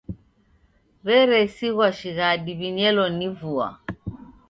W'eresighwa 1.05 1.87
shighadi 1.99 2.51
w'inyelo 2.59 3.03
ni 3.17 3.29
vua. 3.37 3.67